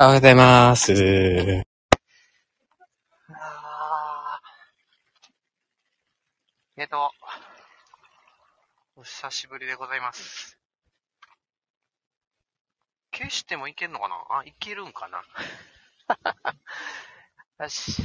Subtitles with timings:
[0.00, 0.92] おはようございます。
[0.92, 7.10] あーえっと、
[8.94, 10.56] お久しぶりでございます。
[13.12, 14.14] 消してもいけんのかな？
[14.38, 15.24] あ、いけるんかな？
[17.64, 18.00] よし。
[18.00, 18.04] い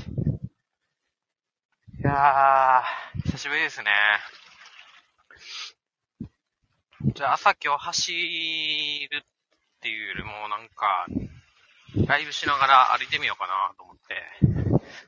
[2.02, 3.92] やー、久しぶりですね。
[7.14, 9.22] じゃあ朝今日走るっ
[9.80, 11.06] ていうよりもなんか、
[11.96, 14.24] ライブしながら歩いてみようかなと思って、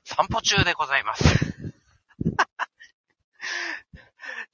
[0.04, 1.24] 散歩中でございます。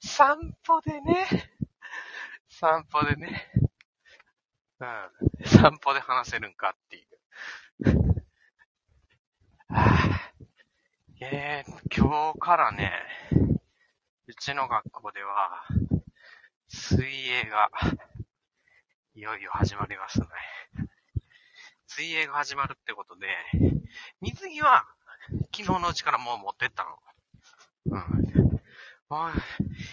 [0.00, 1.26] 散歩でね、
[2.48, 3.52] 散歩でね、
[4.80, 5.10] うん、
[5.46, 7.08] 散歩で話せるんかっていう。
[9.68, 10.22] はぁ
[11.24, 12.92] えー、今日からね、
[14.26, 15.64] うちの学校では、
[16.68, 17.70] 水泳が、
[19.14, 20.26] いよいよ始まりますね。
[21.94, 23.26] 水泳が始まるってことで、
[24.22, 24.86] 水着は
[25.54, 26.90] 昨日のうちからもう持ってったの。
[27.86, 28.60] うん。
[29.10, 29.30] もう、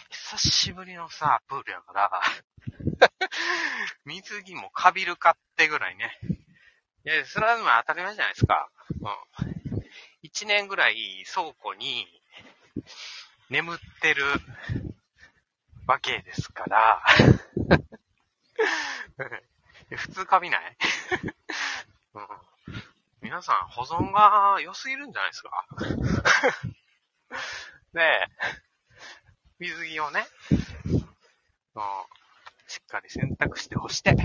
[0.10, 2.22] 久しぶりのさ、プールやから、
[4.06, 6.18] 水着もかびるかってぐらいね。
[7.06, 8.72] いや、それは当たり前じゃないですか。
[9.02, 9.84] うん。
[10.22, 12.08] 一年ぐらい倉庫に
[13.50, 14.24] 眠ってる
[15.86, 17.04] わけですから、
[19.98, 20.78] 普通かびない？
[22.14, 22.28] うん。
[23.22, 25.68] 皆さん、保存が良すぎるんじゃないですか？
[27.94, 28.28] で、
[29.60, 30.26] 水着をね、
[31.76, 31.84] うん。
[32.68, 34.16] しっかり洗濯して干して、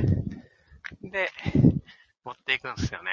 [1.03, 1.31] で、
[2.25, 3.11] 持っていくんですよね。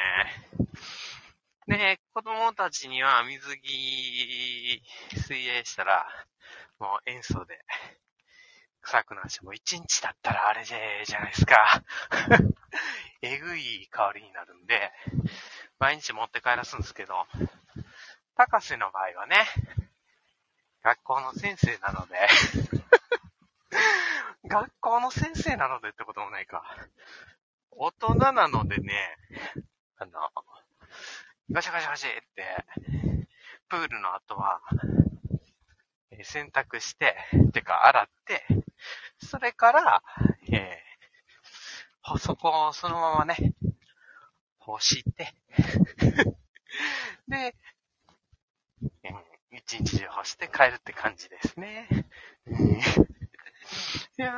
[1.67, 4.83] で、子供たちには水着
[5.15, 6.07] 水泳したら、
[6.79, 7.63] もう塩素で
[8.81, 11.83] 臭くなって、もう一日だったらあれじゃじゃないですか。
[13.21, 14.91] えぐい香りになるんで、
[15.79, 17.27] 毎日持って帰らすんですけど、
[18.35, 19.45] 高瀬の場合はね、
[20.83, 22.27] 学校の先生なので、
[24.45, 26.63] 学校の先生なのでってこともないか。
[27.71, 29.17] 大人なのでね、
[29.97, 30.29] あの、
[31.51, 32.65] ガシャガシャガシャって、
[33.69, 34.61] プールの後は、
[36.23, 37.15] 洗濯して、
[37.53, 38.45] てか洗って、
[39.23, 40.03] それから、
[40.51, 40.91] えー
[42.03, 43.53] ほそこをそのままね、
[44.59, 45.33] 干して、
[47.27, 47.55] で、
[48.81, 48.87] う
[49.55, 51.87] ん一日中干して帰るって感じですね。
[54.17, 54.37] いや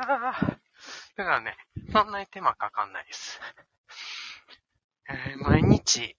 [1.16, 1.56] だからね、
[1.92, 3.40] そんなに手間かかんないです。
[5.08, 6.14] えー毎日、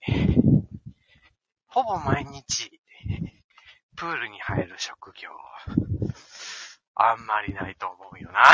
[1.68, 2.82] ほぼ毎日、
[3.98, 5.30] プールに入る職業、
[6.96, 8.42] あんまりないと思うよな。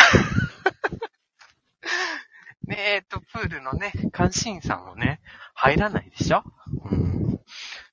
[2.68, 5.22] ねえっと、プールのね、監視員さんもね、
[5.54, 6.44] 入らないでしょ？
[6.86, 7.40] うん。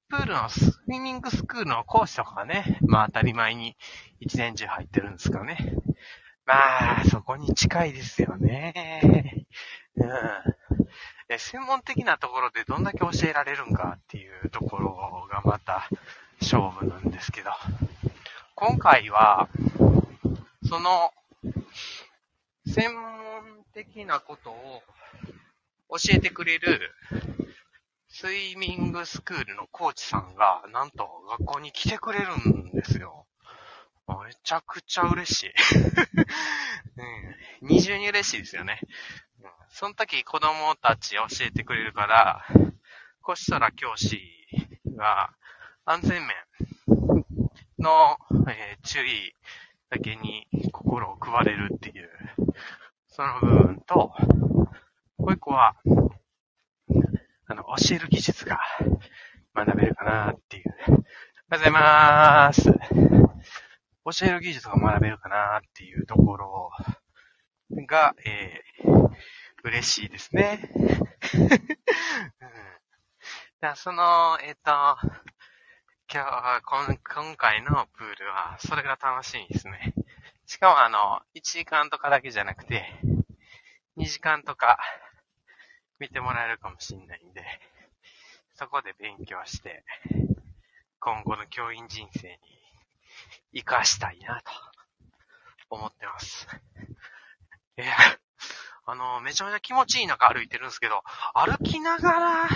[0.08, 3.76] プールのスイミングスクールの講師とかはね、まあ当たり前に
[4.20, 5.74] 一年中入ってるんですかね。
[6.46, 9.46] まあ、そこに近いですよね。
[9.96, 10.08] うん。
[11.28, 15.88] で専門的なところでどんだけ教えられるんかっていうところがまた
[16.40, 17.50] 勝負なんですけど。
[18.54, 19.48] 今回は、
[20.68, 21.10] その、
[22.66, 24.82] 専門的なことを
[25.88, 26.92] 教えてくれる
[28.08, 31.08] スイミングスクールのコーチさんが、なんと
[31.38, 33.26] 学校に来てくれるんですよ。
[34.08, 35.52] めちゃくちゃ嬉しい。
[37.62, 38.80] うん、二重に嬉しいですよね。
[39.40, 42.46] うんその時子供たち教えてくれるから、
[43.22, 44.20] こしたら教師
[44.96, 45.32] が
[45.84, 46.36] 安全面
[47.78, 48.18] の、
[48.50, 49.34] えー注意
[49.90, 52.08] だけに心を配れるっていう、
[53.06, 54.12] その部分と、
[55.16, 55.76] もう一個は、
[57.46, 58.60] あの、教える技術が
[59.54, 60.74] 学べるかなっていう。
[60.88, 61.04] おはよ
[61.50, 62.64] うございます。
[64.20, 66.70] 教える技術が学べるかなっていうところ
[67.86, 69.10] が、えー、
[69.64, 70.70] 嬉しいですね。
[71.34, 71.48] うん、
[73.60, 74.96] だその、えっ、と、
[76.10, 79.92] 今日、今今回のプールは、それが楽しいですね。
[80.46, 82.86] しかもあの、1時間とかだけじゃなくて、
[83.98, 84.78] 2時間とか
[85.98, 87.44] 見てもらえるかもしれないんで、
[88.54, 89.84] そこで勉強して、
[90.98, 92.40] 今後の教員人生
[93.52, 94.50] に活かしたいなと
[95.68, 96.48] 思ってます。
[97.76, 97.86] いや、
[98.86, 101.02] あの、めちゃめちゃ気持ちいい中歩いてるんですけど、
[101.34, 102.48] 歩きながら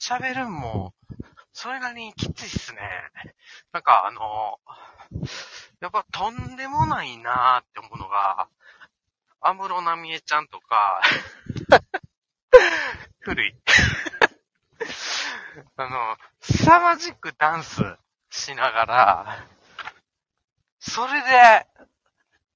[0.00, 0.94] 喋るんも、
[1.58, 2.80] それなりにきついっすね。
[3.72, 4.60] なんかあの、
[5.80, 8.50] やっぱとんでもないなーって思うのが、
[9.40, 11.00] 安室奈美恵ちゃんとか、
[13.20, 13.56] 古い。
[15.78, 17.82] あの、凄まじくダンス
[18.28, 19.46] しながら、
[20.78, 21.66] それで、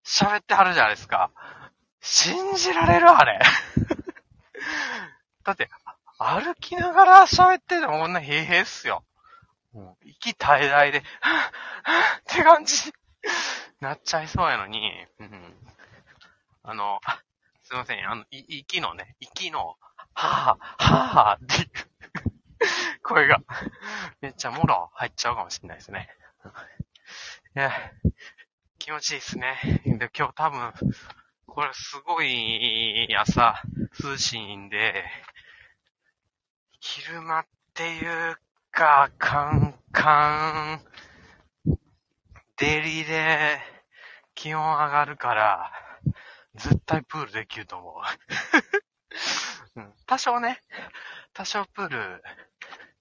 [0.05, 1.31] 喋ってはるじゃないですか。
[2.03, 3.41] 信じられるあれ。
[5.43, 5.71] だって、
[6.23, 9.03] 歩きながら喋っててもこんな平々っすよ。
[9.73, 12.93] もう、息絶え絶えで、はぁ、はぁ、って感じ、
[13.81, 14.93] なっちゃいそうやのに、
[16.63, 17.01] あの、
[17.63, 19.77] すいません、あの、息のね、息の、
[20.13, 21.71] はぁ、はぁ、って
[23.03, 23.41] 声が、
[24.21, 26.11] めっちゃもろ入っちゃうかもしれないですね。
[27.57, 27.73] いや、
[28.79, 29.59] 気持ちいいっすね。
[29.87, 30.73] で、今日多分、
[31.47, 33.63] これすごい朝、
[34.05, 35.05] 涼しいんで、
[36.83, 38.37] 昼間っていう
[38.73, 40.81] か、カンカ
[41.67, 41.75] ン、
[42.57, 43.61] デリで
[44.35, 45.73] 気温上がるから、
[46.55, 47.95] 絶対プールできると思う。
[49.77, 50.63] うん、多少ね、
[51.35, 52.25] 多少プール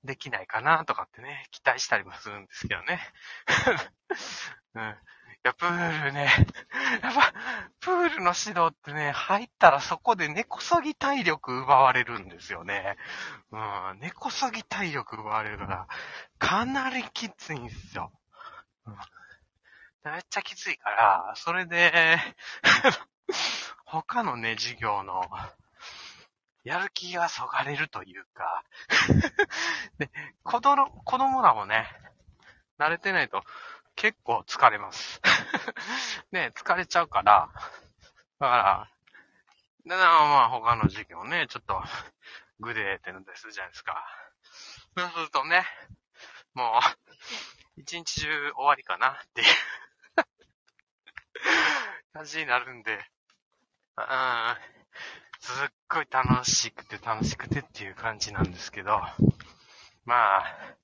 [0.04, 3.00] できないかなとかってね、期待したりもするんですけどね。
[4.76, 4.98] うん。
[5.46, 6.28] いや、プールね、
[7.02, 7.34] やっぱ、
[7.80, 12.98] プールの指導ってね、入ったらそこで根こそぎ体力奪われるんですよね。
[13.52, 15.88] うん、根こそぎ体力奪われるから、
[16.40, 18.12] かなりきついんですよ。
[18.86, 18.98] うん、
[20.12, 22.18] めっちゃきついから、それで、
[23.86, 25.24] 他のね、授業の、
[26.66, 28.64] やる気がそがれるというか
[29.98, 30.12] で、
[30.44, 31.88] 子供、子供らもね、
[32.78, 33.44] 慣れてないと、
[34.00, 35.22] 結構疲れます。
[36.32, 37.50] ね、疲れちゃうから、
[38.40, 38.90] だから、
[39.84, 41.84] で、まあ他の授業ね、ちょっと、
[42.62, 44.06] グレーってのでするじゃないですか。
[44.96, 45.66] そうするとね、
[46.54, 46.80] も
[47.78, 49.48] う、一日中終わりかなっていう
[52.14, 52.94] 感じになるんで、
[53.98, 54.58] うん、
[55.42, 59.02] すっごい楽しくて楽しくてっていう感じなんですけど、
[60.06, 60.78] まあ、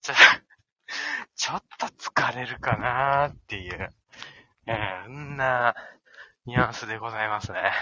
[0.00, 0.14] ちょ、
[1.48, 3.94] ちょっと疲れるかなーっていう、
[4.66, 5.74] えー、んな
[6.44, 7.72] ニュアンスでございますね。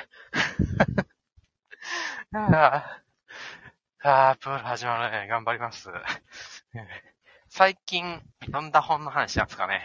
[2.33, 3.01] あ
[4.05, 5.27] あ、プール始まるね。
[5.27, 5.91] 頑張ります。
[7.51, 9.83] 最近読んだ本の話なんですかね。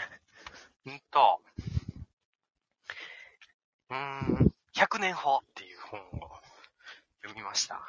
[0.87, 1.41] んと、
[3.89, 6.39] うーん、100年法っていう本を
[7.23, 7.81] 読みました。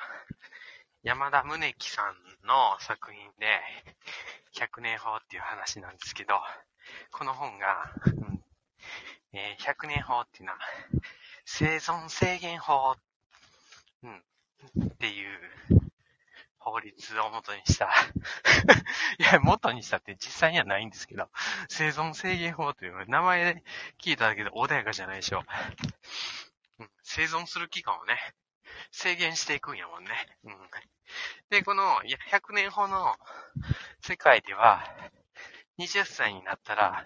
[1.02, 3.60] 山田宗樹さんの作品で、
[4.54, 6.40] 100年法っていう話なんですけど、
[7.10, 8.44] この本が、うん
[9.32, 10.58] えー、100年法っていうのは、
[11.44, 12.96] 生存制限法、
[14.04, 14.25] うん、
[14.87, 15.40] っていう
[16.58, 17.87] 法律を元にした
[19.19, 21.28] いや、元にしたって実際にはないんですけど、
[21.69, 23.64] 生存制限法という名前で
[23.98, 25.43] 聞いただけで穏やかじゃないでしょ。
[26.78, 28.34] うん、生存する期間をね、
[28.90, 30.10] 制限していくんやもんね。
[30.44, 30.56] うん、
[31.50, 31.82] で、この
[32.30, 33.14] 100年法の
[34.00, 34.82] 世界では、
[35.78, 37.04] 20歳になったら、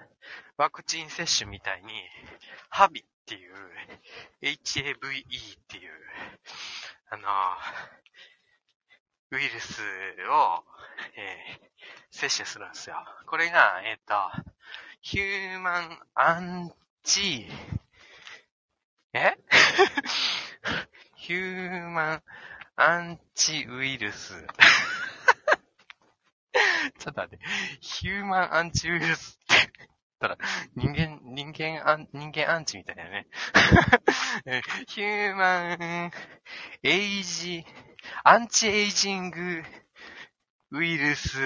[0.56, 1.88] ワクチン接種みたいに、
[2.68, 3.54] ハビっていう、
[4.42, 4.96] HAVE っ
[5.68, 5.92] ていう、
[7.10, 7.28] あの、
[9.32, 9.82] ウイルス
[10.30, 10.64] を、
[11.16, 11.66] えー、
[12.10, 12.96] 接種するんですよ。
[13.26, 14.14] これが、えっ、ー、と、
[15.00, 16.72] ヒューマンアン
[17.02, 17.46] チ、
[19.12, 19.36] え？
[21.26, 22.22] ヒューマン
[22.76, 24.32] アンチウイルス。
[27.00, 27.44] ちょっと待って。
[27.80, 29.88] ヒューマンアンチウイルスって
[30.20, 30.38] たら、
[30.76, 33.26] 人間、人間アン、人間アンチみたいだよね。
[34.86, 36.12] ヒューマン、
[36.84, 37.66] エイジ、
[38.22, 39.64] アンチエイジング
[40.70, 41.40] ウイルス、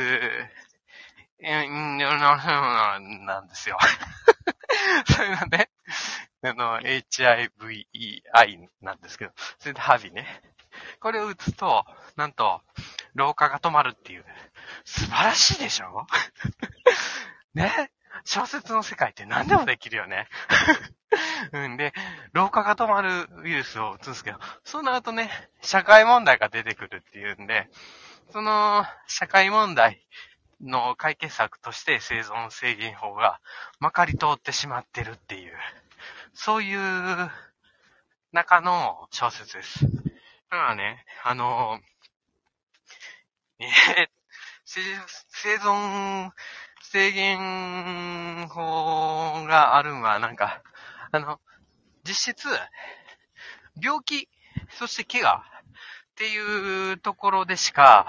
[1.42, 3.78] え、んなんですよ。
[5.08, 5.69] そういうので、
[6.42, 10.26] あの、HIVEI なんですけど、それでハビね。
[11.00, 11.84] これを打つと、
[12.16, 12.62] なんと、
[13.14, 14.24] 老化が止まるっていう。
[14.84, 16.06] 素晴らしいでしょ？
[17.54, 17.90] ね？
[18.24, 20.28] 小説の世界って何でもできるよね。
[21.52, 21.92] うんで、
[22.32, 25.30] 老化が止まるウイルスを打つんですけど、そうなるとね、
[25.62, 27.68] 社会問題が出てくるっていうんで、
[28.30, 30.06] その、社会問題
[30.60, 33.40] の解決策として生存制限法が
[33.80, 35.58] まかり通ってしまってるっていう、
[36.34, 37.30] そういう
[38.32, 39.84] 中の小説です。
[39.84, 39.90] だ
[40.50, 41.80] からね、あの、
[43.60, 44.08] えー、
[44.64, 46.30] 生存
[46.82, 50.62] 制限法があるんは、なんか、
[51.12, 51.40] あの、
[52.04, 52.48] 実質、
[53.80, 54.28] 病気、
[54.70, 58.06] そして怪我っていうところでしか、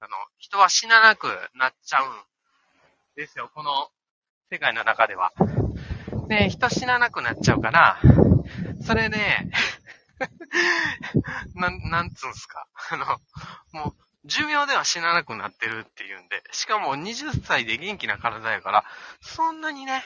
[0.00, 2.22] あの、人は死ななくなっちゃうん
[3.16, 3.90] ですよ、この
[4.50, 5.32] 世界の中では。
[6.28, 7.98] で、人死ななくなっちゃうから、
[8.82, 9.18] それで、
[11.54, 12.66] なん、なんつうんすか。
[12.90, 13.06] あの、
[13.72, 18.84] もう、寿命では死ななくなってるっていうんで、しかも20歳で元気な体やから、
[19.20, 20.04] そんなにね、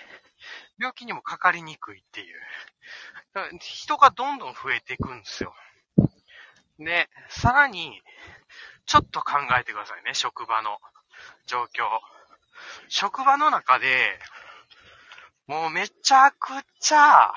[0.79, 2.41] 病気にもかかりにくいっていう。
[3.61, 5.55] 人がどんどん増えていくんですよ。
[6.79, 8.00] で、さらに、
[8.87, 10.79] ちょっと考えてくださいね、職場の
[11.47, 11.69] 状況。
[12.88, 14.19] 職場の中で、
[15.47, 17.33] もうめちゃくちゃ、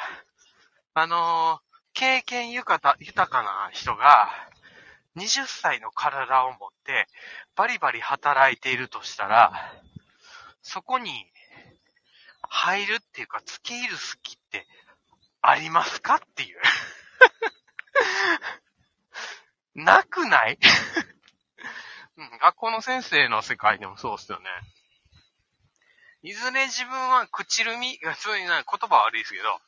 [0.93, 1.59] あの、
[1.93, 4.29] 経験豊かな人が、
[5.15, 7.07] 20歳の体を持って
[7.55, 9.73] バリバリ働いているとしたら、
[10.61, 11.09] そこに
[12.41, 14.67] 入るっていうか、付け入る好きって
[15.41, 16.59] ありますかっていう。
[19.75, 20.59] なくない？
[22.17, 24.49] うん、学校の先生の世界でもそうっすよね。
[26.25, 29.61] いずれ自分は口るみ、そういう言葉悪いですけど、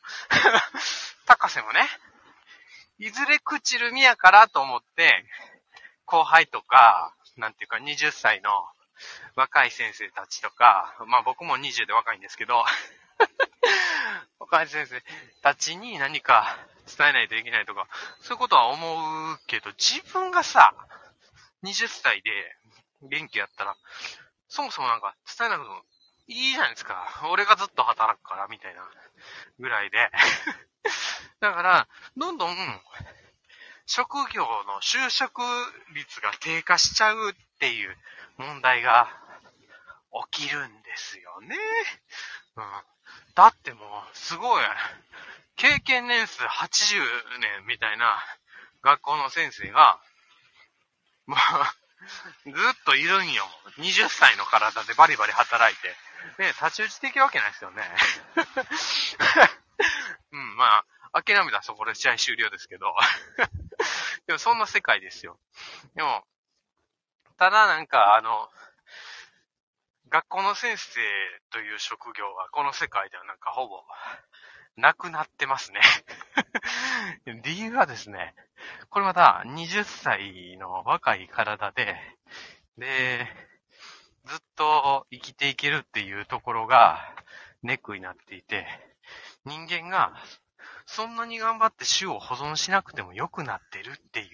[1.27, 1.87] 高瀬もね、
[2.97, 5.23] いずれ口るみやからと思って、
[6.05, 8.49] 後輩とか、なんていうか20歳の
[9.35, 12.65] 若い先生たちとか、まあ僕も20で若いんですけど、
[14.39, 15.03] 若い先生
[15.43, 17.87] たちに何か伝えないといけないとか、
[18.21, 20.73] そういうことは思うけど、自分がさ、
[21.61, 22.57] 20歳で
[23.03, 23.77] 元気やったら、
[24.47, 25.83] そもそもなんか伝えなくても
[26.27, 27.07] いいじゃないですか。
[27.31, 28.81] 俺がずっと働くから、みたいな
[29.59, 30.11] ぐらいで。
[31.39, 32.81] だから、どんどん、
[33.85, 35.41] 職業の就職
[35.93, 37.97] 率が低下しちゃうっていう
[38.37, 39.09] 問題が
[40.31, 41.55] 起きるんですよね。
[42.57, 42.83] うん。
[43.33, 44.63] だってもう、すごい、
[45.55, 48.17] 経験年数80年みたいな
[48.81, 49.99] 学校の先生が、
[51.25, 51.73] まあ、
[52.45, 52.53] ずっ
[52.85, 53.43] といるんよ。
[53.77, 55.95] 20歳の体でバリバリ働いて。
[56.39, 57.83] ね、立ち打ちできるわけないですよね。
[60.31, 62.93] うん、まあ、諦めたらそこで試合終了ですけど。
[64.27, 65.39] でもそんな世界ですよ。
[65.95, 66.27] でも、
[67.37, 68.49] ただなんかあの、
[70.09, 71.01] 学校の先生
[71.51, 73.83] という職業はこの世界ではなんかほぼ
[74.77, 75.81] なくなってますね。
[77.43, 78.35] 理由はですね、
[78.89, 81.99] これまた20歳の若い体で、
[82.77, 83.27] で、
[84.27, 86.99] ずっと生きていけるっていうところが
[87.63, 88.67] ネックになっていて、
[89.45, 90.13] 人間が
[90.85, 94.27] そんなに頑張って種を保存しなくても良くなってるっていう、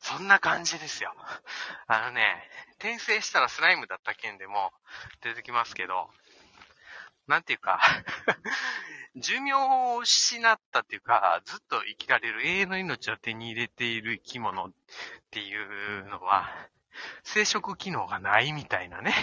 [0.00, 1.12] そんな感じですよ。
[1.86, 2.22] あのね、
[2.78, 4.72] 転生したらスライムだった件でも
[5.22, 6.08] 出てきますけど、
[7.26, 7.80] なんていうか
[9.16, 14.72] 寿命を失ったっていうか、ずっと生きられる永遠の命を手に入れている生き物っ
[15.30, 16.48] ていうのは、
[17.24, 19.14] 生殖機能がないみたいなね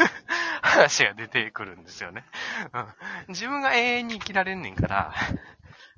[0.62, 2.24] 話が出てくるんですよね、
[2.72, 2.94] うん。
[3.28, 5.14] 自分が永遠に生きられんねんから、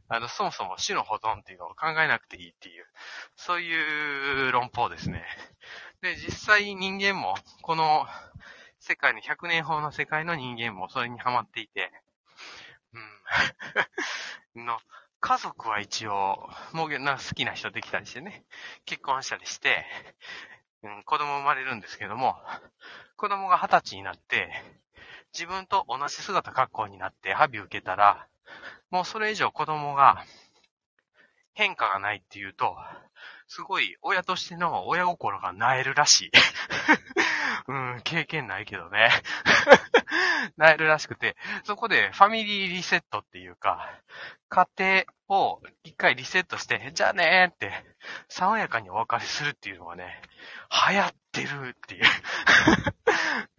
[0.09, 2.87] あの、そもそも死の保存っていうのを考えなくていいっていう、
[3.37, 5.25] そういう論法ですね。
[6.02, 8.06] で、実際人間も、この
[8.80, 11.90] 世界の100年法の世界の人間もそれにハマっていて、
[14.54, 14.66] うん。
[14.66, 14.78] の、
[15.21, 18.44] 家族は一応、もうな好きな人できたりしてね、
[18.85, 19.87] 結婚したりして、
[20.85, 22.37] うん、子供生まれるんですけども、
[23.17, 24.53] 子供が二十歳になって、
[25.33, 28.29] 自分と同じ姿格好になってハビ受けたら、
[28.91, 30.25] もうそれ以上子供が
[31.55, 32.76] 変化がないっていうと、
[33.49, 36.31] すごい親としての親心が萎えるらしい。
[37.68, 39.11] うん、経験ないけどね。
[40.56, 43.88] なえるらしくて、そこでファミリーリセットっていうか、
[44.49, 47.73] 家庭を一回リセットして、じゃあねーって、
[48.28, 50.20] 爽やかにお別れするっていうのがね、
[50.88, 52.04] 流行ってるっていう。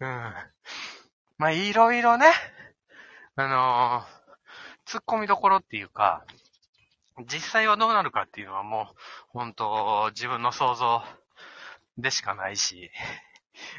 [0.00, 0.34] うん。
[1.38, 2.32] まあ、いろいろね、
[3.36, 6.24] あのー、突っ込みどころっていうか、
[7.24, 8.96] 実際はどうなるかっていうのはもう、
[9.28, 11.02] 本当自分の想像
[11.98, 12.90] でしかないし、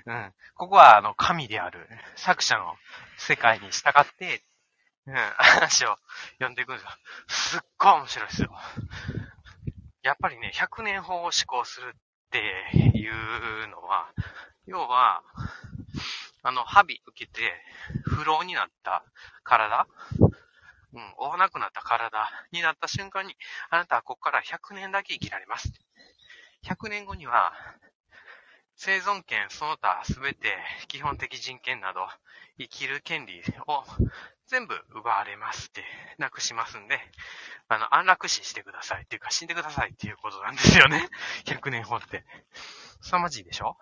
[0.05, 0.33] うん。
[0.55, 2.75] ここは、あの、神である作者の
[3.17, 4.43] 世界に従って、
[5.07, 5.95] うん、話を
[6.33, 6.89] 読んでいくんですよ。
[7.27, 8.51] すっごい面白いですよ。
[10.03, 12.39] やっぱりね、100年法を思考するって
[12.97, 14.11] いうのは、
[14.65, 15.23] 要は、
[16.43, 17.53] あの、ハビ受けて、
[18.03, 19.03] 不老になった
[19.43, 19.87] 体、
[20.93, 23.35] うん、追わなくなった体になった瞬間に、
[23.69, 25.71] あなたはここから100年だけ生きられます。
[26.63, 27.53] 100年後には、
[28.79, 30.55] 生存権その他すべて
[30.87, 32.01] 基本的人権など
[32.59, 33.83] 生きる権利を
[34.45, 35.83] 全部奪われますって、
[36.19, 36.97] なくしますんで、
[37.67, 41.09] あの、安楽死してくださいっていうか死んでくださいっていうことなんですよね。
[41.45, 42.23] 100年法って。
[43.01, 43.77] 凄まじいでしょ？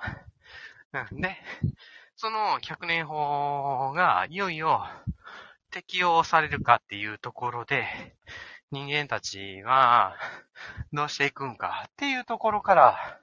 [1.11, 1.21] うん。
[1.21, 1.37] で、
[2.15, 4.87] その100年法がいよいよ
[5.71, 7.85] 適用されるかっていうところで、
[8.71, 10.15] 人間たちは
[10.93, 13.19] どうしていくんかっていうところから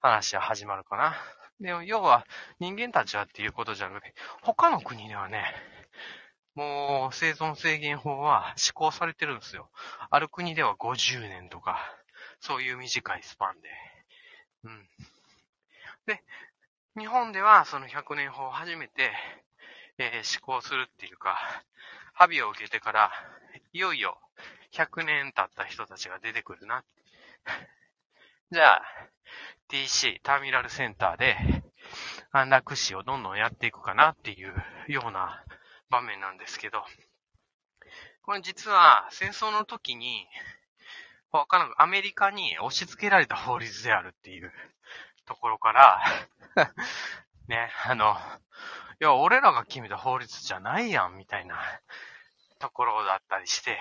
[0.00, 1.14] 話は始まるかな。
[1.60, 2.26] でも、要は、
[2.58, 5.44] 人間たちはっていうことじゃなくて、他の国ではね、
[6.54, 9.70] もう、生存制限法は施行されてるんですよ。
[10.10, 11.78] ある国では50年とか、
[12.40, 13.68] そういう短いスパンで。
[14.64, 14.88] うん。
[16.06, 16.22] で、
[16.98, 19.12] 日本ではその100年法を初めて、
[19.98, 21.36] えー、施行するっていうか、
[22.14, 23.12] ハビを受けてから、
[23.72, 24.18] いよいよ
[24.72, 26.84] 100年経った人たちが出てくるな。
[28.52, 28.82] じゃあ、
[29.68, 31.36] TC、ターミナルセンターで、
[32.32, 34.52] 安楽死をどんどんやっていくかなっていう
[34.88, 35.44] ような
[35.88, 36.82] 場面なんですけど、
[38.22, 40.26] これ実は戦争の時に、
[41.30, 44.52] わからん、アメリカに押し付けられた法律であるっていう
[45.26, 46.02] ところから
[47.46, 48.16] ね、あの、
[49.00, 51.56] いや、俺らが決めた法律じゃないやん、みたいな
[52.58, 53.78] ところだったりして、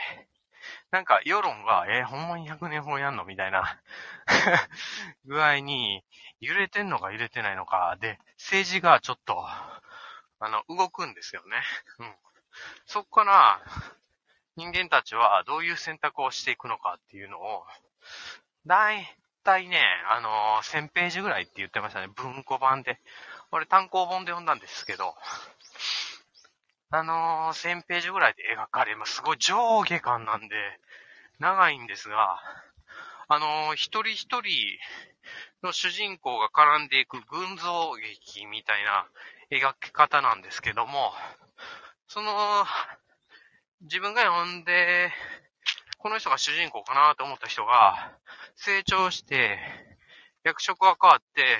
[0.91, 3.79] なんか世論が、えー、ほんまに100年法やんのみたいな
[5.25, 6.03] 具合に、
[6.39, 9.81] 揺れてんのか揺れてないのか、で、政治がちょっと、あ
[10.41, 11.61] の、動くんですよね。
[11.99, 12.15] うん。
[12.85, 13.61] そこから、
[14.55, 17.65] 人間たちはどういう選択をしていくのかっていうのを、
[18.65, 22.07] だいたいね、あのー、1000ページぐらいって言ってましたね。
[22.07, 22.99] 文庫版で。
[23.51, 25.15] 俺単行本で読んだんですけど、
[26.91, 29.17] あのー、1000ページぐらいで描かれます。
[29.17, 30.55] すごい上下感なんで、
[31.37, 32.39] 長いんですが、
[33.27, 34.41] あのー、一人一人
[35.61, 39.07] の主人公が絡んでいく群像劇みたいな
[39.51, 41.13] 描き方なんですけども、
[42.07, 42.65] その、
[43.81, 45.11] 自分が読んで、
[45.99, 48.17] この人が主人公かなと思った人が、
[48.55, 49.59] 成長して、
[50.43, 51.59] 役職が変わって、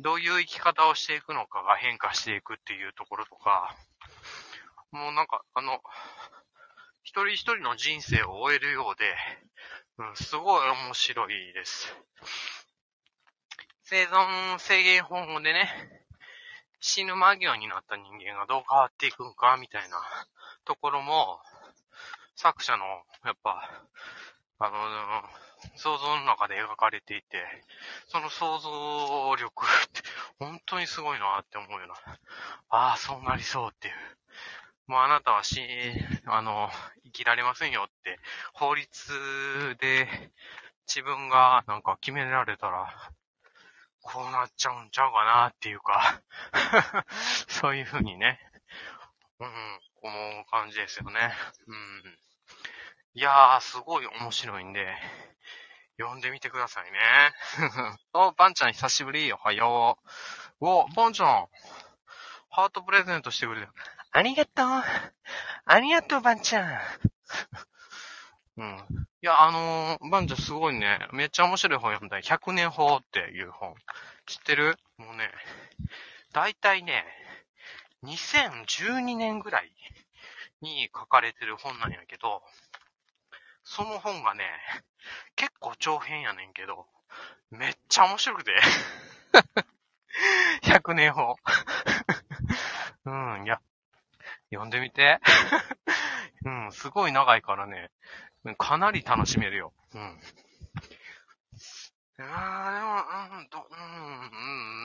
[0.00, 3.76] どういう生き方をしていくのかが変化していくっていうところとか、
[4.94, 5.80] もうなんか、あの、
[7.02, 9.12] 一人一人の人生を終えるようで、
[9.98, 11.92] うん、すごい面白いです。
[13.82, 15.68] 生存制限方法でね、
[16.78, 19.98] 死ぬ間際になった人間がどう変わっていくんか、みたいな
[20.64, 21.40] ところも、
[22.36, 22.84] 作者の、
[23.24, 23.68] やっぱ、
[24.60, 24.78] あの、
[25.74, 27.44] 想像の中で描かれていて、
[28.06, 30.02] その想像力って
[30.38, 31.94] 本当にすごいなって思うような。
[32.68, 33.94] ああ、そうなりそうっていう。
[34.86, 35.60] もうあなたはし、
[36.26, 36.68] あの、
[37.04, 38.18] 生きられませんよって、
[38.52, 40.06] 法律で
[40.86, 42.88] 自分がなんか決められたら、
[44.02, 46.20] こうなっちゃうんちゃうかなっていうか
[47.48, 48.38] そういうふうにね、
[49.40, 51.34] うん、思う感じですよね。
[51.66, 52.18] うん。
[53.14, 54.94] いやー、すごい面白いんで、
[55.98, 56.98] 読んでみてくださいね。
[58.12, 59.32] お、バンちゃん久しぶり。
[59.32, 59.98] おはよ
[60.60, 60.66] う。
[60.66, 61.48] お、バンちゃん。
[62.50, 63.72] ハートプレゼントしてくれて。
[64.16, 64.66] ありがとう。
[65.64, 66.80] ありがとう、バンちゃん。
[68.62, 69.08] うん。
[69.22, 71.00] いや、あのー、バンちゃんすごいね。
[71.10, 72.18] めっちゃ面白い本読んだ。
[72.18, 73.74] 100年法っていう本。
[74.26, 74.78] 知ってる？
[74.98, 75.32] もうね、
[76.32, 77.04] だいたいね、
[78.04, 79.74] 2012年ぐらい
[80.60, 82.44] に書かれてる本なんやけど、
[83.64, 84.44] その本がね、
[85.34, 86.86] 結構長編やねんけど、
[87.50, 88.54] めっちゃ面白くて。
[90.62, 91.34] 100年法。
[93.06, 93.60] うん、いや、
[94.54, 95.20] 読んでみて。
[96.44, 97.90] うん、すごい長いからね、
[98.58, 99.72] かなり楽しめるよ。
[99.94, 100.20] うん。
[102.18, 104.30] いやー、でも、うん、ど、うん、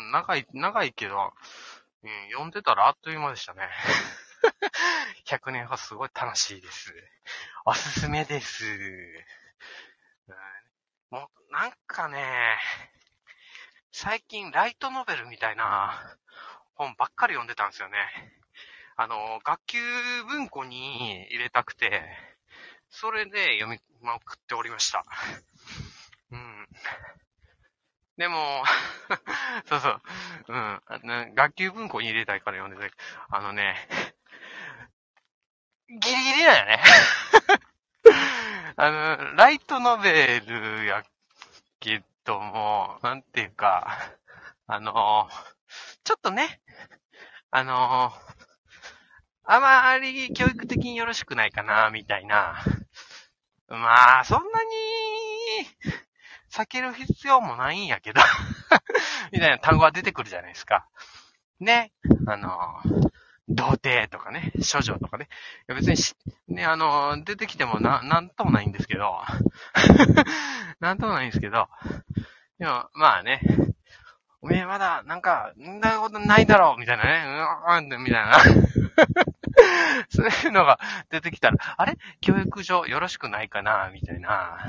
[0.06, 1.34] うん、長い、長いけど、
[2.04, 3.70] うん、読んでたらあっという間でしたね。
[5.26, 6.94] 100年はすごい楽しいです。
[7.66, 8.66] おすすめです。
[11.10, 12.58] もう、なんかね、
[13.92, 16.18] 最近ライトノベルみたいな
[16.76, 17.98] 本ばっかり読んでたんですよね。
[19.02, 19.80] あの、学級
[20.26, 22.04] 文庫に入れたくて、
[22.90, 25.06] それで読みまくっておりました。
[26.32, 26.68] うん。
[28.18, 28.62] でも、
[29.70, 30.02] そうそう、
[30.50, 31.34] うん。
[31.34, 33.78] 学級文庫に入れたいから読んでたあのね、
[35.88, 36.84] ギリギリだよね。
[38.76, 41.06] あの、ライトノベルや
[41.80, 43.98] けども、なんていうか、
[44.68, 45.30] あの、
[46.04, 46.60] ちょっとね、
[47.52, 48.12] あの、
[49.44, 52.64] あまり教育的によろしくないかな、みたいな。
[53.68, 54.70] まあ、そんなに、
[56.52, 58.22] 避ける必要もないんやけど
[59.32, 60.88] みたいな単語が出てくるじゃないですか。
[61.60, 61.92] ね。
[62.28, 62.82] あの、
[63.48, 65.28] 童貞とかね、処女とかね。
[65.68, 66.16] いや別にし、
[66.48, 69.22] ね、あの、出てきてもな、なんともないんですけど、
[70.80, 71.68] なんともないんですけど、
[72.60, 73.42] でも、まあね、
[74.42, 77.24] おめえまだ、なんか、んなことないだろうみたいなね、
[77.94, 78.40] うん、みたいな。
[80.10, 81.98] そういうのが出てきたら、あれ？
[82.22, 84.66] 教育上よろしくないかなみたいな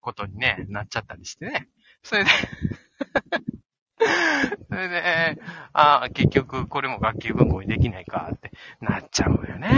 [0.00, 1.68] ことにね、なっちゃったりしてね。
[2.02, 2.30] それで
[4.70, 5.36] それで、
[5.72, 9.68] ああ、結局これも学級文庫にできないかってなっちゃうよね。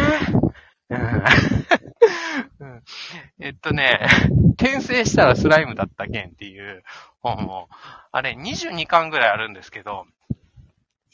[3.39, 4.01] えっとね、
[4.59, 6.83] 転生したらスライムだった件っていう
[7.21, 7.69] 本も、
[8.13, 10.07] あれ22巻ぐらいあるんですけど、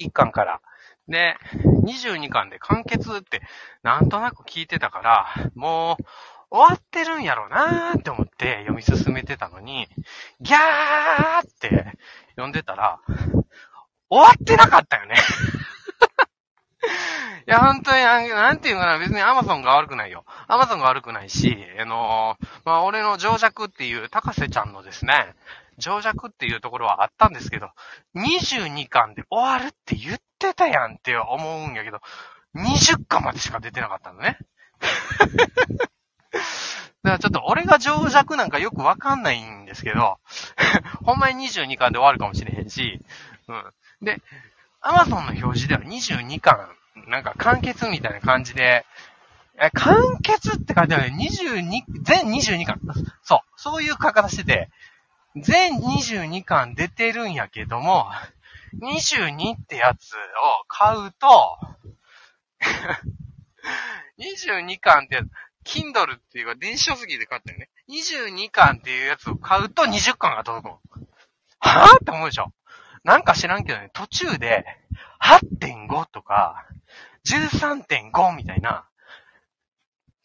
[0.00, 0.60] 1巻から。
[1.08, 1.36] で、
[1.84, 3.42] 22巻で完結って
[3.82, 6.04] なんとなく聞いてたから、もう
[6.50, 9.88] 終わってるんやろうなーって思って読み進めてたのに、
[10.40, 11.92] ギャーって
[12.30, 13.00] 読んでたら、
[14.08, 15.16] 終わってなかったよね。
[17.46, 20.24] いや、本当に、なんていうかな、別にアマゾンが悪くないよ。
[20.48, 25.34] アマゾンが悪くないし、あのー、まあ、俺の情弱っていう高瀬ちゃんのですね、
[25.78, 27.70] 情弱っていうところはあったんですけど、
[28.16, 32.00] 22巻で終わるって言ってたやんって思うんやけど、
[32.56, 34.38] 20巻までしか出てなかったのね。
[37.02, 40.18] だからちょっと俺が情弱なんかよくわかんないんですけど、
[41.04, 43.00] ほんまに22巻で終わるかもしれへんし、
[43.48, 43.72] うん。
[44.02, 44.20] で、
[44.86, 46.68] アマゾンの表示では22巻
[47.08, 48.86] なんか完結みたいな感じで、
[49.60, 52.80] え、完結って書いてある22、全22巻。
[53.24, 53.40] そう。
[53.56, 54.70] そういう書き方してて、
[55.36, 58.06] 全22巻出てるんやけども、
[58.80, 60.18] 22ってやつを
[60.68, 61.58] 買うと、
[64.18, 65.20] 22巻って、
[65.64, 67.70] Kindle っていうか電子書籍で買ったよね。
[67.88, 71.00] 22巻っていうやつを買うと20巻が届く。
[71.58, 72.52] はぁって思うでしょ
[73.06, 74.66] なんか知らんけどね、途中で
[75.22, 76.66] 8.5とか、
[77.24, 78.88] 13.5みたいな、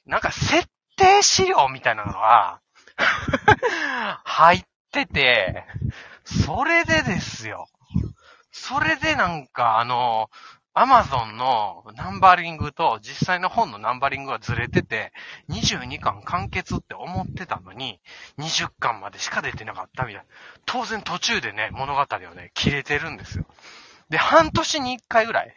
[0.07, 0.67] なんか設
[0.97, 2.59] 定資料みたいなのが
[4.25, 5.63] 入ってて、
[6.25, 7.67] それでですよ。
[8.51, 10.31] それでなんかあの、
[10.73, 15.12] アマゾンのナンバリングと実際の本のナンバリングがずれてて、
[15.49, 17.99] 22巻完結って思ってたのに、
[18.38, 20.25] 20巻までしか出てなかったみたいな。
[20.65, 23.45] 当然途中でね、物語をね、切れてるんですよ。
[24.10, 25.53] で、半年に1回ぐらい、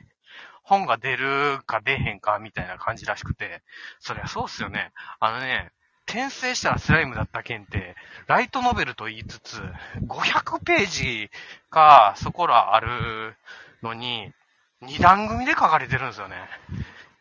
[0.65, 3.63] 本が出るか出へんかみたいな感じらしくて、
[4.01, 4.91] そりゃそうっすよね。
[5.21, 5.71] あのね、
[6.09, 7.95] 転生したらスライムだった件って、
[8.27, 9.63] ライトノベルと言いつつ、
[10.07, 11.31] 500ページ
[11.71, 13.37] か、そこらある
[13.81, 14.33] のに、
[14.83, 16.37] 二段組で書かれてるんですよね。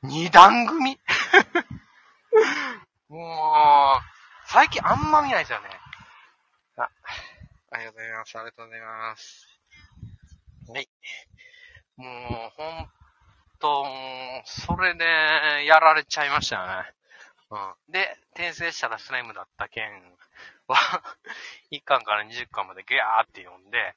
[0.01, 0.99] 二段組
[3.09, 5.69] もう、最近あんま見ないですよね。
[6.77, 6.89] あ、
[7.71, 8.37] ありがとうございます。
[8.37, 9.47] ありがとうございます。
[10.69, 10.89] はい。
[11.95, 12.91] もう、ほん
[13.59, 13.85] と、
[14.45, 16.93] それで、やられちゃいましたよね。
[17.51, 17.91] うん。
[17.91, 19.83] で、転生したらスライムだった件
[20.67, 20.75] は
[21.71, 23.95] 1巻から20巻までギャーって読んで、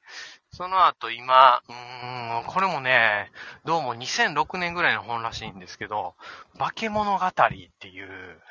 [0.57, 3.29] その後今、うーん、これもね、
[3.63, 6.15] どうも2006年ぐらいの本らしいんですけど、
[6.57, 7.31] 化け物語っ
[7.79, 8.41] ていう、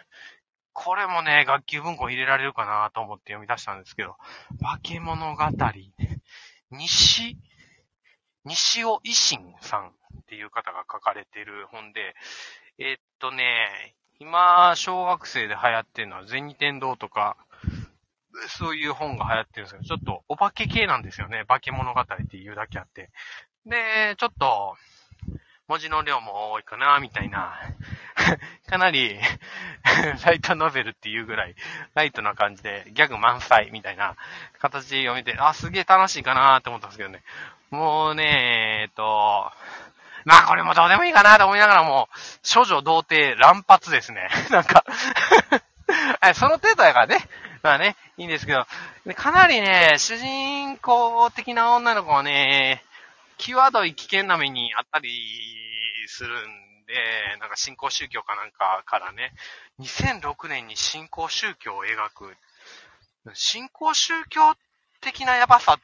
[0.72, 4.14] これもね、学級文庫入れられるかなと思って読み出したんですけど、
[4.62, 5.42] 化け物語、
[6.70, 7.36] 西、
[8.44, 12.14] 西尾維新さんっていう方が書かれてる本で、
[12.78, 17.36] え、っとね、今、小学生で流行ってるのは、銭天堂とか、
[18.48, 21.44] そういう本が流行ってるんですけど、ちょっとお化け系なんですよね。
[21.46, 23.10] 化け物語っていうだけあって。
[23.66, 24.76] で、ちょっと、
[25.68, 27.58] 文字の量も多いかな、みたいな。
[28.68, 29.18] かなり
[30.24, 31.56] ライトノベルっていうぐらい、
[31.94, 34.16] ライトな感じで、ギャグ満載みたいな
[34.60, 37.22] 形で読めて、あ、すげえ楽しいかなって思ったんですけどね。
[37.70, 39.52] もうね、えっと、
[40.24, 42.08] まあこれもどうでもいいかなと思いながらも、
[42.42, 44.28] 処女童貞乱発ですね。
[44.50, 44.84] なんか
[46.34, 47.28] その程度やからね。
[47.66, 48.64] まあね、いいんですけど、
[49.16, 52.80] かなりね、主人公的な女の子はね、
[53.38, 55.10] 際どい危険な目にあったり
[56.06, 56.94] するんで、
[57.40, 59.32] なんか新興宗教かなんかからね、
[59.80, 62.36] 2006年に新興宗教を描く、
[63.34, 64.54] 新興宗教
[65.00, 65.76] 的なやばさ、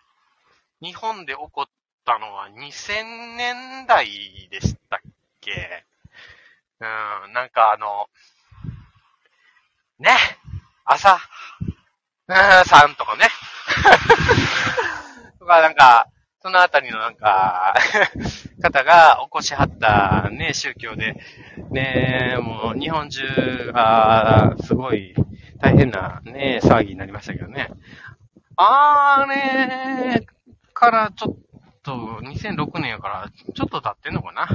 [0.81, 1.65] 日本で起こっ
[2.05, 4.07] たのは2000年代
[4.53, 5.01] でしたっ
[5.41, 5.85] け。
[6.79, 6.85] う
[7.29, 8.09] ん、なんかあの、
[9.99, 10.11] ね、
[10.85, 11.21] 朝、
[12.65, 13.29] さんとかね。
[15.39, 16.09] とか、なんか、
[16.41, 17.75] そのあたりのなんか、
[18.61, 21.17] 方が起こしはったね、宗教で、
[21.71, 25.15] ね、もう日本中がすごい
[25.61, 27.69] 大変なね、騒ぎになりましたけどね。
[28.57, 30.27] あーね
[30.75, 31.37] からちょっ
[31.83, 34.49] と、2006年やから、ちょっと経ってんのかなわ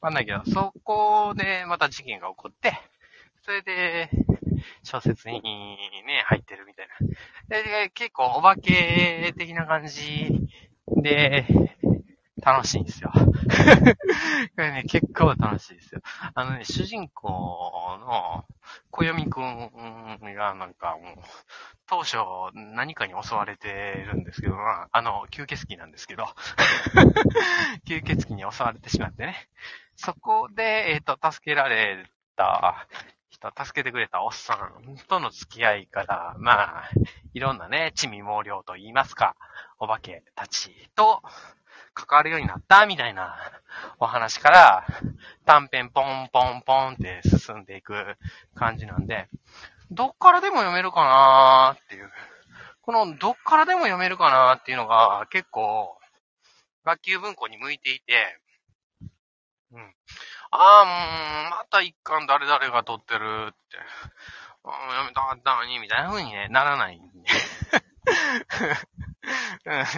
[0.00, 2.72] かんないけど、そこでまた事件が起こって、
[3.42, 4.10] それで、
[4.82, 7.06] 小説にね、入ってるみたいな。
[7.48, 10.48] で、結構お化け的な感じ
[11.02, 11.46] で、
[12.40, 13.10] 楽しいんですよ。
[13.14, 13.20] こ
[14.56, 16.00] れね、結構楽しいですよ。
[16.34, 18.44] あのね、主人公の
[18.90, 21.24] 小読くんがなんかもう、
[21.86, 22.16] 当初
[22.54, 26.24] 何かに襲われてるんですけど、まあ、あの、吸血鬼なんですけど、
[27.86, 29.48] 吸血鬼に襲われてしまってね。
[29.96, 32.04] そこで、えっ、ー、と、助けられ
[32.36, 32.86] た
[33.38, 36.90] 人、助けてくれたおっさんとの付き合いから、まあ、
[37.34, 39.36] いろんなね、地味猛量と言いますか、
[39.78, 41.22] お化けたちと
[41.94, 43.36] 関わるようになったみたいな
[44.00, 44.86] お話から、
[45.44, 48.16] 短編ポンポンポンって進んでいく
[48.54, 49.28] 感じなんで、
[49.90, 52.10] どっからでも読めるかなーっていう。
[52.82, 55.98] このどっからでも読めるかなーっていうのが結構
[56.84, 58.38] 学級文庫に向いていて、
[60.50, 63.78] ああ、もう、また一巻誰々が撮ってるって。
[64.64, 67.00] ああ、やめたかったのに、みたいな風にね、ならない。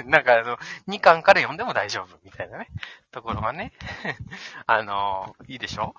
[0.07, 0.59] なんか、あの、
[0.89, 2.69] 2巻から読んでも大丈夫、みたいなね、
[3.13, 3.73] ところがね、
[4.67, 5.95] あの、いいでしょ？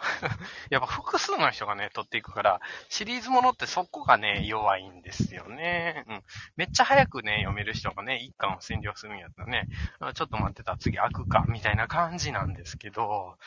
[0.70, 6.04] やっぱ複数の人がね、取っていくから、シリーズものってそこがね、弱いんですよね。
[6.10, 6.24] うん。
[6.58, 9.68] めっちゃ早くね、読める人がね、1巻を占領するんやったらね、
[10.14, 13.38] ちょっと待ってた、次開くか、みたいな感じなんですけど、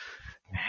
[0.51, 0.59] ね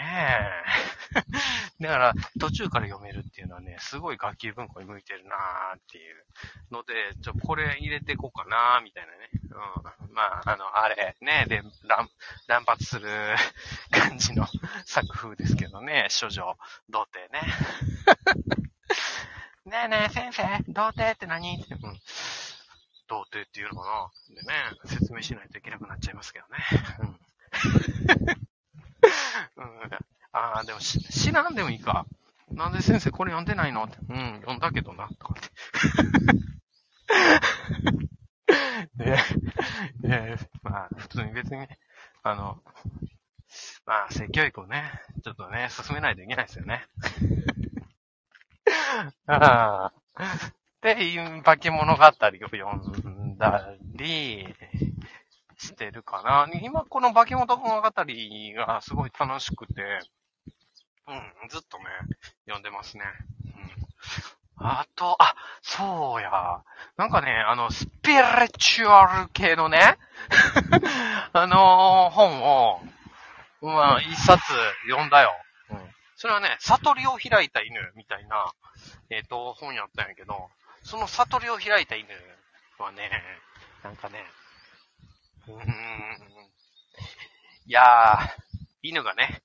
[0.63, 0.67] え。
[1.79, 6.25] だから、途中から読めるっていうのはね、すごい学級文庫に向いてるなーっていう
[6.71, 9.29] ので、ちょ、これ入れていこうかなーみたいなね。
[9.43, 10.13] うん。
[10.13, 12.09] まあ、あの、あれ、ね、で、乱、
[12.47, 13.09] 乱発する
[13.91, 14.47] 感じの
[14.85, 16.57] 作風ですけどね、処女、
[16.89, 17.53] 童貞ね。
[19.65, 21.61] ねえねえ、先生、童貞って何？
[21.61, 21.99] って、うん。
[23.07, 24.35] 童貞っていうのかな？
[24.35, 24.53] でね、
[24.85, 26.57] 説明しないといけなくなっちゃいますけどね。
[26.99, 28.46] うん。
[29.57, 29.63] うん。
[30.33, 32.05] ああ、でもし、知らんでもいいか。
[32.51, 33.83] なんで先生これ読んでないの？
[33.83, 33.97] って。
[34.09, 35.49] うん、読んだけどな、とかって。
[38.95, 39.17] で、
[40.01, 41.67] で、まあ、普通に別に、
[42.23, 42.61] あの、
[43.85, 44.91] まあ、性教育をね、
[45.23, 46.85] ちょっとね、進めないといけないですよね。
[49.27, 50.31] ああ。
[50.81, 52.29] で、化け物語を読
[53.09, 54.47] んだり、
[55.57, 56.47] してるかな。
[56.61, 59.99] 今この化け物物語がすごい楽しくて、
[61.07, 61.85] うん、ずっとね、
[62.45, 63.03] 読んでますね。
[64.59, 64.67] うん。
[64.67, 66.63] あと、あ、そうや。
[66.97, 68.17] なんかね、あの、スピリ
[68.57, 69.97] チュアル系のね、
[71.33, 72.81] あのー、本を、
[73.61, 74.41] まあ、一冊
[74.89, 75.33] 読んだよ。
[75.69, 75.95] うん。
[76.15, 78.51] それはね、悟りを開いた犬みたいな、
[79.09, 80.49] えっ、ー、と、本やったんやけど、
[80.83, 82.09] その悟りを開いた犬
[82.79, 83.09] はね、
[83.83, 84.25] なんかね、
[85.47, 85.63] うん。
[87.65, 88.29] いやー、
[88.81, 89.41] 犬がね、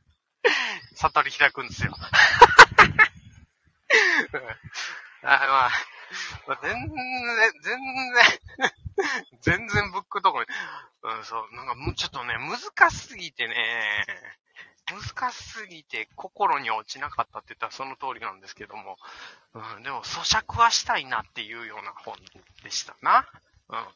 [0.94, 1.96] 悟り開くんですよ。
[5.22, 5.70] あ、
[6.46, 6.88] まあ、全然、
[7.62, 7.78] 全
[8.14, 8.24] 然、
[9.40, 10.46] 全然ブックとこに、
[11.02, 14.06] うん、そう、なんかもうちょっとね、難しすぎてね、
[14.90, 18.98] 難しすぎて心に落ちなかったって言ったらその通りなんですけども、
[19.54, 22.16] うん、でも咀嚼はしたいなっていうような本
[22.64, 23.28] でしたな。
[23.68, 23.86] うん。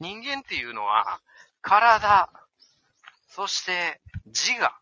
[0.00, 1.20] 人間っていうのは、
[1.62, 2.30] 体、
[3.28, 4.72] そして自我、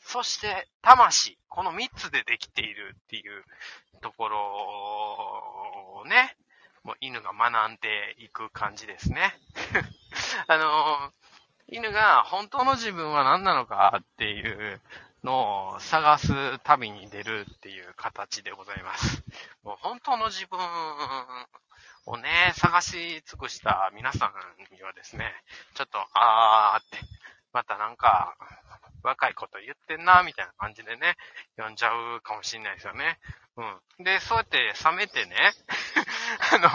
[0.00, 3.44] そして魂、この三つでできているっていう
[4.00, 4.38] ところ
[6.02, 6.36] をね、
[6.84, 9.34] もう犬が学んでいく感じですね。
[10.46, 11.12] あの
[11.66, 14.80] 犬が本当の自分は何なのかっていう
[15.24, 19.24] のを探す旅に出るっていう形でございます。
[19.64, 20.60] もう本当の自分
[22.06, 24.32] をね、探し尽くした皆さ
[24.70, 25.32] んにはですね、
[25.74, 27.04] ちょっと、あーって、
[27.52, 28.36] またなんか、
[29.02, 31.16] 若いこと言ってんな、みたいな感じでね、
[31.56, 33.18] 読んじゃうかもしんないですよね。
[33.98, 34.04] うん。
[34.04, 35.36] で、そうやって冷めてね、
[36.52, 36.68] あの、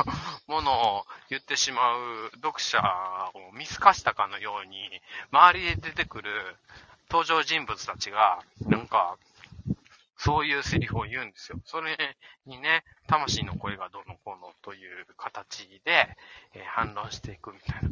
[0.47, 2.79] ものを言ってしまう読者
[3.33, 6.57] を見透かしたかのように、周りで出てくる
[7.09, 9.17] 登場人物たちが、なんか、
[10.23, 11.59] そういうセリフを言うんですよ。
[11.65, 11.97] それ
[12.45, 16.15] にね、魂の声がどのこうのという形で、
[16.53, 17.89] えー、反論していくみたいな。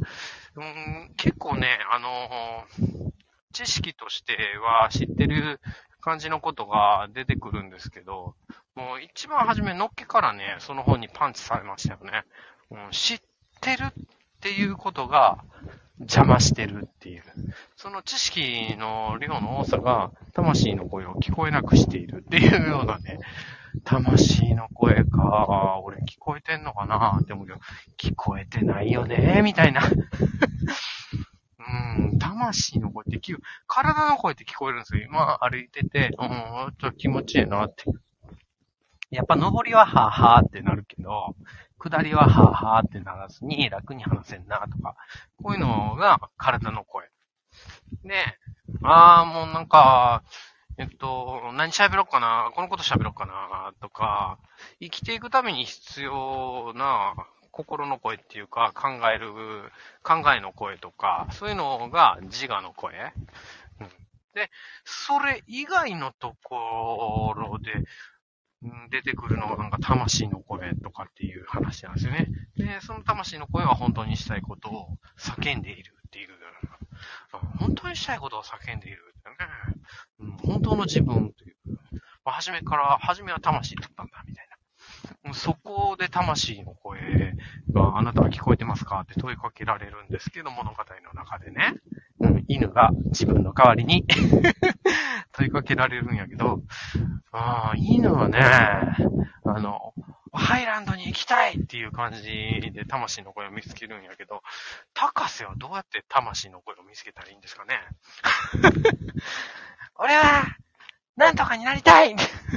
[0.54, 0.60] う
[1.08, 3.12] ん、結構ね、あのー、
[3.52, 5.60] 知識としては知ってる
[6.00, 8.36] 感じのことが出てくるんですけど、
[8.76, 12.22] もう一番初めのっけからね、その本にパンチされましたよね。
[12.70, 13.20] うん、知っ
[13.60, 13.92] てるっ
[14.40, 15.44] ていうことが、
[16.00, 17.22] 邪魔してるっていう。
[17.76, 23.18] その知識の量の多さが、魂の声を聞こえなくしているっていうようなね、
[23.84, 27.58] 魂の声か、俺聞こえてんのかなって思うけど、
[27.98, 29.82] 聞こえてないよねみたいな。
[31.58, 35.02] うん、魂の声って聞く、体の声って聞こえるんですよ。
[35.04, 37.84] 今歩いてて、うん、ちょっと気持ちいいなって。
[39.10, 41.34] やっぱ登りははぁはぁってなるけど、
[41.80, 44.96] 下りははぁはぁってならずに楽に話せんなとか、
[45.42, 47.08] こういうのが体の声。
[48.04, 48.14] で、
[48.82, 50.22] あーもうなんか、
[50.78, 54.38] えっと、何喋ろうかな、このこと喋ろうかな、とか、
[54.80, 57.14] 生きていくために必要な
[57.50, 59.28] 心の声っていうか、考える、
[60.02, 62.94] 考えの声とか、そういうのが自我の声。
[63.80, 63.88] うん、
[64.34, 64.50] で、
[64.84, 67.72] それ以外のところで、
[68.90, 72.28] 出てくるのがなんか魂の声とかっていう話なんですよね。
[72.56, 76.30] で、その魂の声は本当にしたいことを叫んでいるっていう。
[77.58, 80.36] 本当にしたいことを叫んでいるってね。
[80.42, 81.56] 本当の自分という。
[82.24, 84.46] まあ、初めから、初めは魂だったんだみたい
[85.24, 85.32] な。
[85.32, 87.34] そこで魂の声
[87.72, 91.74] があなたは聞こえてますかって問いかけられるんですけど、物語の中でね。
[92.20, 94.04] うん、犬が自分の代わりに
[95.32, 96.62] 問いかけられるんやけど、
[97.32, 98.38] あ犬はね、
[99.44, 99.94] あの、
[100.32, 102.22] ハイランドに行きたいっていう感じ
[102.72, 104.42] で魂の声を見つけるんやけど、
[104.94, 107.80] 高瀬はどうやって魂の声を見つけたらいいんですかね
[109.96, 110.44] 俺は、
[111.16, 112.14] なんとかになりたい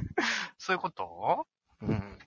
[0.58, 1.48] そういうこと？
[1.82, 2.20] うん。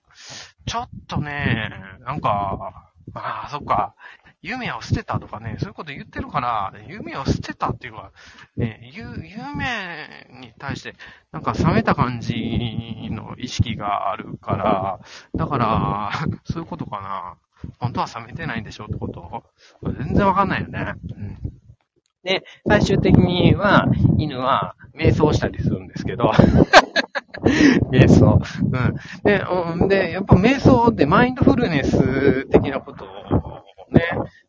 [0.65, 1.71] ちょっとね、
[2.01, 3.95] なんか、ああ、そっか。
[4.47, 8.11] 夢を捨てたとかね、そういうこと言ってるから、夢を捨てたっていうのは、
[8.55, 10.07] ね、夢
[10.39, 10.95] に対して、
[11.33, 12.33] なんか冷めた感じ
[13.11, 14.99] の意識があるから、
[15.35, 16.11] だから、
[16.45, 17.37] そういうことかな。
[17.79, 19.43] 本当は冷めてないんでしょってこと
[19.99, 20.93] 全然わかんないよね。
[21.09, 21.37] うん。
[22.23, 23.85] で、最終的には、
[24.17, 26.31] 犬は瞑想したりするんですけど、
[27.91, 28.41] 瞑想。
[28.61, 29.87] うん。
[29.87, 33.56] で、で、やっぱ瞑想ってマインドフルネス的なことを
[33.91, 34.01] ね、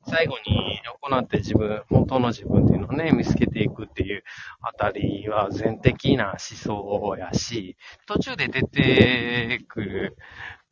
[0.06, 4.22] 最後に行って自分、本当の自分っていうのをね、見つけていくっていう
[4.60, 10.16] あたりは全的な思想やし、途中で出てくる、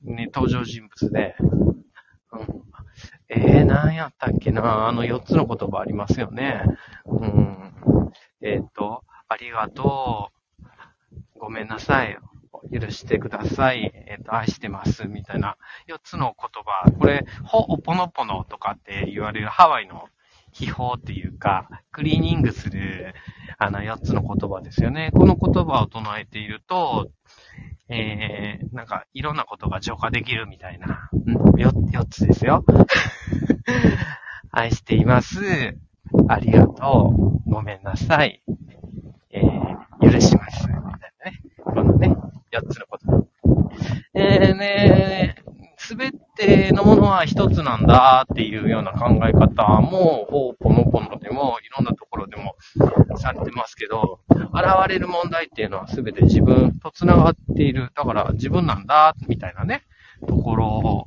[0.02, 1.36] ね、登場人物で、
[2.32, 2.62] うん、
[3.28, 6.62] えー、何やったっけなあの4つの言葉ありますよね。
[7.06, 7.72] うん、
[8.42, 10.30] えっ、ー、と、ありがと
[11.34, 12.18] う、ごめんなさい、
[12.72, 15.56] 許してください、えっ、と、愛してます、みたいな
[15.88, 16.90] 4つの言葉。
[16.98, 20.08] これ、ほ、おぽのぽのとかって言われるハワイの
[20.52, 23.14] 秘宝っていうか、クリーニングする、
[23.58, 25.10] あの、4つの言葉ですよね。
[25.12, 27.10] この言葉を唱えていると、
[27.88, 31.10] えー、なんか、いろんなことが浄化できるみたいな、
[31.56, 32.64] 4, 4つですよ。
[34.50, 35.76] 愛しています。
[36.28, 37.12] ありがと
[37.46, 37.50] う。
[37.50, 38.42] ごめんなさい。
[39.30, 40.66] えー、許します。
[40.68, 41.42] みたいなね。
[41.62, 42.16] このね、
[42.50, 43.28] 4つのこと。
[44.14, 45.36] えーね、
[45.78, 52.56] すべてのものは一つなんだっていうような考え方も、ほうぽのぽのでも、いろんなところでも
[53.16, 57.90] されてますけど、現れる問題っていうのはすべて自分と繋がっている。
[57.94, 59.84] だから自分なんだ、みたいなね、
[60.26, 61.04] ところ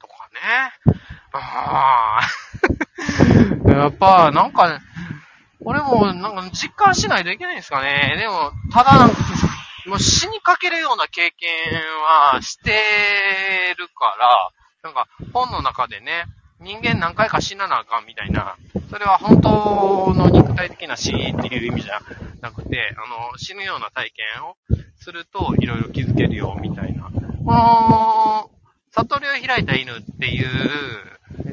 [0.00, 0.98] とかね。
[1.32, 3.70] ああ。
[3.70, 4.80] やっぱ、なんか、
[5.62, 8.16] 俺もなんか実感しないといけないんですかね。
[8.18, 9.16] でも、ただなんか、
[9.86, 11.50] もう死にかけるような経験
[12.32, 12.70] はして
[13.78, 14.50] るから、
[14.82, 16.24] なんか本の中でね、
[16.60, 18.56] 人間何回か死ななあかんみたいな、
[18.90, 22.00] それは本当の肉体的な死っていう意味じゃ
[22.42, 24.56] なくて、あの、死ぬような体験を
[24.98, 27.04] するといろいろ気づけるよみたいな。
[27.04, 27.10] こ
[27.52, 28.50] の、
[28.92, 30.48] 悟りを開いた犬っていう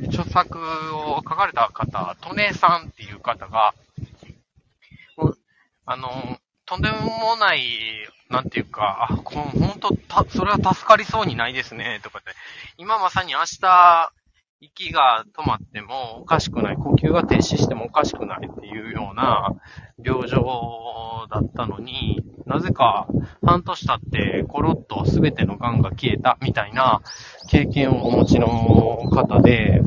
[0.08, 0.60] 著作
[0.96, 3.74] を書かれた方、トネさんっていう方が、
[5.86, 6.38] あの、
[6.68, 7.62] とんでもない
[8.30, 12.32] なんていうか、あ、この、本当た、それは助かりそうにないですね、とかって。
[12.78, 14.12] 今まさに明日、
[14.60, 19.56] 息が止まってもおかしくない、呼吸が停止してもおかしくないっていうような
[20.04, 23.08] 病状だったのに、なぜか
[23.46, 27.02] 半年経ってコロッと全ての癌が消えたみたいな
[27.50, 29.82] 経験をお持ちの方で、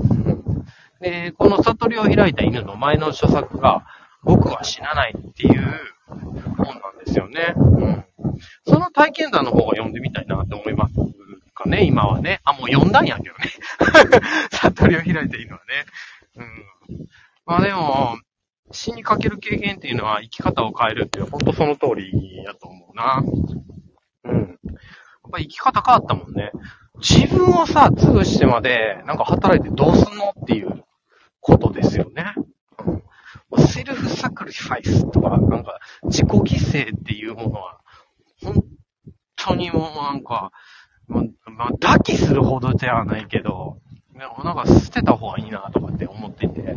[1.00, 3.84] で、この悟りを開いた犬の前の著作が、
[4.22, 7.54] 僕は死なないっていう本なんですよね。
[7.56, 8.04] うん
[8.66, 10.94] その体験談の方が読んでみたいなって思います
[11.54, 12.40] かね、今はね。
[12.44, 14.20] あ、もう読んだんやけどね。
[14.50, 15.84] 悟りを開いていいのはね。
[16.36, 17.06] うん。
[17.44, 18.18] まあでも、
[18.72, 23.22] 死にかける経験っていうのは生き方を変えるっていう、ほんとその通りやと思うな。
[24.24, 24.40] うん。
[24.40, 24.56] やっ
[25.30, 26.52] ぱ生き方変わったもんね。
[26.98, 30.84] 自分をさ、潰してまで、なんか働いてどうすんのっていう
[31.40, 32.34] ことですよね。
[33.58, 37.80] セルフサクリファイスとか、なんか、自己犠牲っていうものは、
[38.42, 38.64] 本
[39.36, 40.52] 当にもうなんか、
[41.08, 43.78] ま、まあ、抱きするほどではないけど、
[44.12, 46.60] でもなんか捨てた方がいいなとかって思っていて。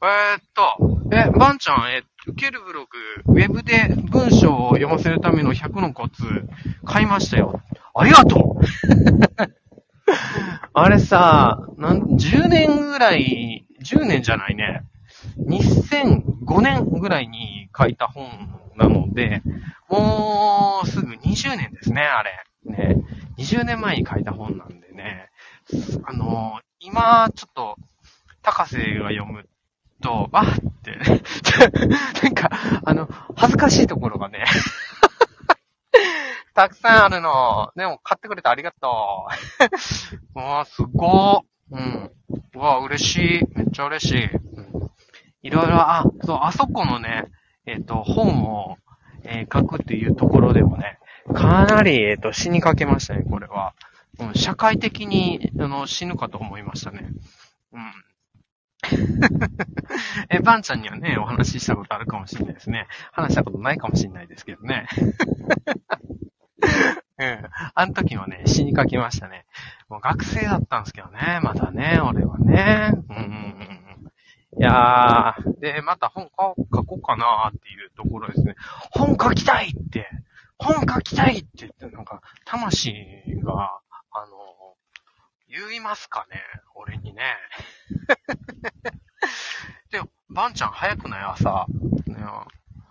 [0.00, 2.86] えーっと、え、ばんちゃん、え、受けるブロ
[3.26, 6.22] グ、ウェブで文章を読ませるための100のコツ、
[6.84, 7.60] 買いましたよ。
[7.94, 9.57] ありがとう
[10.88, 14.84] あれさ、なん、10年ぐらい、10年じゃないね。
[15.36, 18.26] 2005年ぐらいに書いた本
[18.74, 19.42] なので、
[19.90, 22.42] もうすぐ20年ですね、あれ。
[22.64, 23.04] ね。
[23.36, 25.28] 20年前に書いた本なんでね。
[26.04, 27.76] あの、今、ちょっと、
[28.40, 29.46] 高瀬が読む
[30.00, 30.46] と、あっ
[30.84, 30.96] て、
[32.24, 32.48] なんか、
[32.82, 34.42] あの、恥ずかしいところがね、
[36.58, 37.70] たくさんあるの。
[37.76, 39.28] でも、買ってくれてありがと
[40.34, 40.34] う。
[40.34, 41.76] うわ、すごー。
[41.76, 42.10] うん。
[42.52, 43.48] うわ、嬉しい。
[43.54, 44.24] めっちゃ嬉しい。
[44.24, 44.90] うん。
[45.42, 47.26] いろいろ、あ、そう、あそこのね、
[47.64, 48.76] えっ、と、本を、
[49.22, 50.98] えー書くっていうところでもね、
[51.32, 53.74] かなり、えっ、と、死にかけましたね、これは。
[54.18, 57.08] うん、社会的に、あの、死ぬかと思いましたね。
[57.72, 57.92] うん。
[60.28, 62.88] え、バンちゃんにはね、お話ししたことあるかもしれないですね。
[63.12, 64.88] 話したことないかもしれないですけどね。
[67.20, 67.48] うん。
[67.74, 69.46] あの時はね、死にかけましたね。
[69.88, 72.90] もう学生だったんですけどね、まだね、俺はね。
[73.08, 73.26] うんうんうん
[74.54, 74.60] うん。
[74.60, 78.54] いやー、で、また本書書こうかなーっていうところですね。
[78.90, 80.08] 本書きたいって、
[80.58, 82.92] 本書きたいって言って、なんか、魂
[83.44, 83.78] が、
[84.12, 84.76] あの、
[85.48, 86.42] 言いますかね、
[86.74, 87.22] 俺にね。
[89.90, 91.22] で、バンちゃん早くない？
[91.24, 91.66] 朝。
[92.06, 92.16] ね、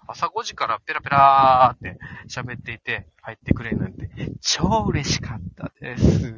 [0.08, 2.00] 朝5時からペラペラーって
[2.30, 4.10] 喋っていて入ってくれるなんて
[4.42, 6.34] 超嬉しかったです。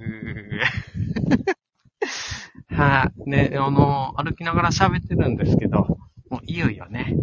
[2.70, 5.98] はい、ね、あの、歩きながら喋ってるんですけど、
[6.30, 7.14] もういよいよね、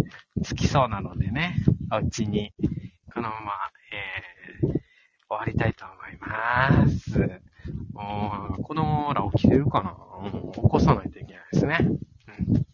[0.42, 1.56] 着きそうなのでね、
[1.90, 2.52] お家に、
[3.14, 3.52] このまま、
[3.92, 4.78] えー、終
[5.30, 7.40] わりたいと思います。
[7.92, 9.96] もう子供ら起きてるかな、
[10.52, 11.78] 起こさないといけないですね。
[11.80, 12.66] うん、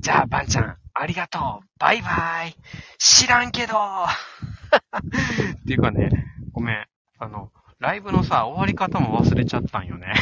[0.00, 2.56] じゃあ、ばんちゃん、ありがとうバイバイ
[2.98, 6.10] 知らんけどっていうかね、
[6.52, 6.86] ごめん。
[7.18, 10.12] あの、ライブのさ、終わり方も忘れちゃったんよね。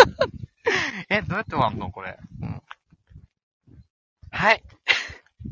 [1.08, 1.90] え、どうやって終わんの？
[1.90, 2.18] これ。
[2.42, 2.62] うん。
[4.30, 4.62] はい。